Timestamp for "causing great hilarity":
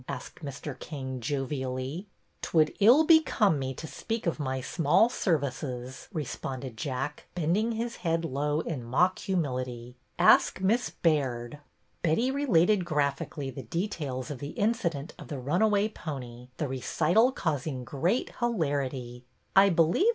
17.31-19.23